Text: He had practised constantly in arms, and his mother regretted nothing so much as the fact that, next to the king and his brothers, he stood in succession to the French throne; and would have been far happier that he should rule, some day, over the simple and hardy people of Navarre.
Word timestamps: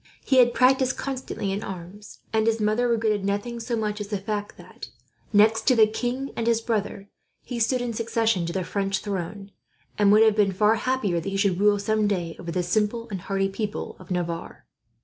He 0.25 0.37
had 0.37 0.55
practised 0.55 0.97
constantly 0.97 1.51
in 1.51 1.61
arms, 1.61 2.21
and 2.33 2.47
his 2.47 2.59
mother 2.59 2.87
regretted 2.87 3.23
nothing 3.23 3.59
so 3.59 3.75
much 3.75 4.01
as 4.01 4.07
the 4.07 4.17
fact 4.17 4.57
that, 4.57 4.87
next 5.31 5.67
to 5.67 5.75
the 5.75 5.85
king 5.85 6.31
and 6.35 6.47
his 6.47 6.59
brothers, 6.59 7.05
he 7.43 7.59
stood 7.59 7.81
in 7.81 7.93
succession 7.93 8.47
to 8.47 8.53
the 8.53 8.63
French 8.63 8.97
throne; 9.01 9.51
and 9.99 10.11
would 10.11 10.23
have 10.23 10.35
been 10.35 10.53
far 10.53 10.73
happier 10.73 11.19
that 11.19 11.29
he 11.29 11.37
should 11.37 11.59
rule, 11.59 11.77
some 11.77 12.07
day, 12.07 12.35
over 12.39 12.49
the 12.51 12.63
simple 12.63 13.07
and 13.11 13.21
hardy 13.21 13.47
people 13.49 13.95
of 13.99 14.09
Navarre. 14.09 14.65